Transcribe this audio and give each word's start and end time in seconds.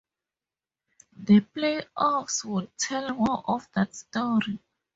The 1.15 1.41
playoffs 1.41 2.43
would 2.43 2.75
tell 2.75 3.13
more 3.13 3.43
of 3.47 3.69
that 3.75 3.95
story. 3.95 4.59